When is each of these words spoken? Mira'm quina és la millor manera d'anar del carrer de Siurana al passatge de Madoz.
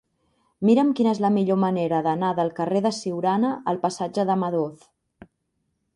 Mira'm 0.67 0.87
quina 0.99 1.11
és 1.15 1.21
la 1.25 1.31
millor 1.35 1.59
manera 1.65 1.99
d'anar 2.09 2.31
del 2.39 2.51
carrer 2.61 2.83
de 2.87 2.95
Siurana 3.03 3.55
al 3.73 3.83
passatge 3.87 4.29
de 4.31 4.43
Madoz. 4.45 4.93